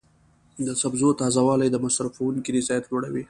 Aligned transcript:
د 0.65 0.67
سبو 0.81 1.09
تازه 1.21 1.41
والی 1.47 1.67
د 1.71 1.77
مصرفونکو 1.85 2.49
رضایت 2.57 2.83
لوړوي. 2.87 3.19